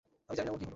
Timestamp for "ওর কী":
0.53-0.63